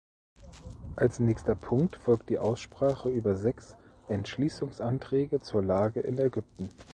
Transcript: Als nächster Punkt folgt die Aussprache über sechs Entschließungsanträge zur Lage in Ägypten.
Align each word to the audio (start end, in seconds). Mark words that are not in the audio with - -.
Als 0.95 1.19
nächster 1.19 1.53
Punkt 1.53 1.95
folgt 1.95 2.31
die 2.31 2.39
Aussprache 2.39 3.07
über 3.09 3.35
sechs 3.35 3.77
Entschließungsanträge 4.07 5.41
zur 5.41 5.61
Lage 5.63 5.99
in 5.99 6.17
Ägypten. 6.17 6.69